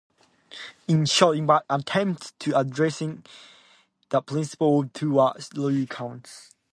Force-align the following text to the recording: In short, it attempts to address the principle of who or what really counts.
In 0.87 1.05
short, 1.05 1.37
it 1.37 1.49
attempts 1.69 2.31
to 2.39 2.57
address 2.57 3.03
the 4.09 4.21
principle 4.23 4.79
of 4.79 4.89
who 4.99 5.09
or 5.11 5.13
what 5.13 5.49
really 5.55 5.85
counts. 5.85 6.49